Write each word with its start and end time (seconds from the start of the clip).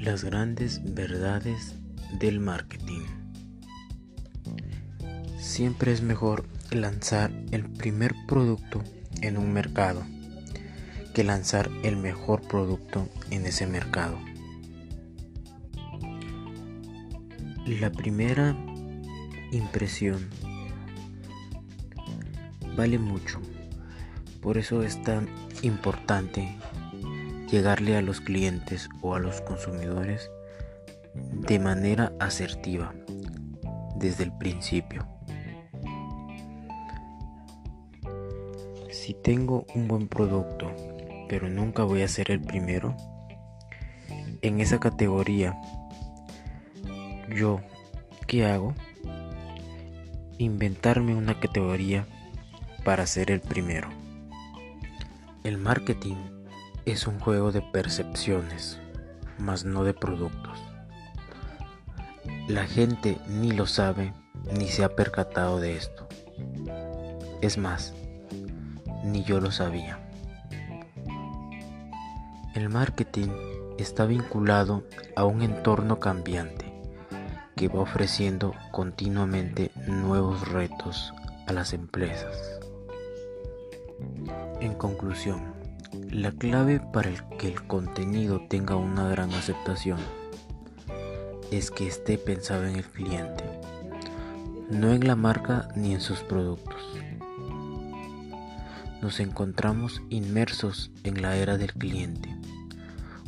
Las 0.00 0.24
grandes 0.24 0.94
verdades 0.94 1.74
del 2.18 2.40
marketing. 2.40 3.02
Siempre 5.38 5.92
es 5.92 6.00
mejor 6.00 6.46
lanzar 6.70 7.30
el 7.50 7.68
primer 7.68 8.14
producto 8.26 8.82
en 9.20 9.36
un 9.36 9.52
mercado 9.52 10.02
que 11.12 11.22
lanzar 11.22 11.68
el 11.82 11.98
mejor 11.98 12.40
producto 12.40 13.10
en 13.30 13.44
ese 13.44 13.66
mercado. 13.66 14.18
La 17.66 17.92
primera 17.92 18.56
impresión 19.52 20.30
vale 22.74 22.98
mucho. 22.98 23.38
Por 24.40 24.56
eso 24.56 24.82
es 24.82 25.02
tan 25.02 25.28
importante 25.60 26.56
llegarle 27.50 27.96
a 27.96 28.02
los 28.02 28.20
clientes 28.20 28.88
o 29.02 29.14
a 29.14 29.18
los 29.18 29.40
consumidores 29.40 30.30
de 31.14 31.58
manera 31.58 32.12
asertiva 32.20 32.94
desde 33.96 34.24
el 34.24 34.32
principio. 34.32 35.06
Si 38.90 39.14
tengo 39.14 39.66
un 39.74 39.88
buen 39.88 40.08
producto, 40.08 40.70
pero 41.28 41.48
nunca 41.48 41.82
voy 41.82 42.02
a 42.02 42.08
ser 42.08 42.30
el 42.30 42.40
primero, 42.40 42.96
en 44.42 44.60
esa 44.60 44.78
categoría, 44.78 45.60
yo, 47.34 47.60
¿qué 48.26 48.46
hago? 48.46 48.74
Inventarme 50.38 51.14
una 51.14 51.38
categoría 51.38 52.06
para 52.84 53.06
ser 53.06 53.30
el 53.30 53.40
primero. 53.40 53.88
El 55.44 55.58
marketing 55.58 56.16
es 56.90 57.06
un 57.06 57.20
juego 57.20 57.52
de 57.52 57.62
percepciones, 57.62 58.80
mas 59.38 59.64
no 59.64 59.84
de 59.84 59.94
productos. 59.94 60.58
La 62.48 62.66
gente 62.66 63.18
ni 63.28 63.52
lo 63.52 63.66
sabe 63.66 64.12
ni 64.58 64.66
se 64.66 64.82
ha 64.82 64.96
percatado 64.96 65.60
de 65.60 65.76
esto. 65.76 66.08
Es 67.40 67.58
más, 67.58 67.94
ni 69.04 69.22
yo 69.22 69.40
lo 69.40 69.52
sabía. 69.52 70.00
El 72.54 72.68
marketing 72.68 73.28
está 73.78 74.04
vinculado 74.04 74.84
a 75.14 75.24
un 75.24 75.42
entorno 75.42 76.00
cambiante 76.00 76.72
que 77.54 77.68
va 77.68 77.80
ofreciendo 77.80 78.52
continuamente 78.72 79.70
nuevos 79.86 80.48
retos 80.48 81.14
a 81.46 81.52
las 81.52 81.72
empresas. 81.72 82.58
En 84.60 84.74
conclusión, 84.74 85.59
la 86.10 86.32
clave 86.32 86.80
para 86.80 87.10
que 87.38 87.48
el 87.48 87.66
contenido 87.66 88.40
tenga 88.48 88.76
una 88.76 89.08
gran 89.08 89.32
aceptación 89.32 89.98
es 91.50 91.70
que 91.70 91.86
esté 91.86 92.16
pensado 92.16 92.66
en 92.66 92.76
el 92.76 92.84
cliente, 92.84 93.44
no 94.70 94.92
en 94.92 95.06
la 95.06 95.16
marca 95.16 95.68
ni 95.74 95.92
en 95.92 96.00
sus 96.00 96.20
productos. 96.20 96.80
Nos 99.02 99.18
encontramos 99.18 100.02
inmersos 100.10 100.92
en 101.02 101.22
la 101.22 101.36
era 101.36 101.58
del 101.58 101.72
cliente, 101.72 102.28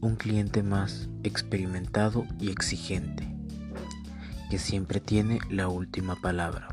un 0.00 0.16
cliente 0.16 0.62
más 0.62 1.08
experimentado 1.24 2.24
y 2.40 2.50
exigente, 2.50 3.28
que 4.48 4.58
siempre 4.58 5.00
tiene 5.00 5.38
la 5.50 5.68
última 5.68 6.16
palabra. 6.16 6.68